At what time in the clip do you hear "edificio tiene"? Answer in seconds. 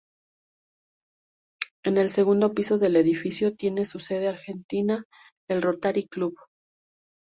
2.95-3.85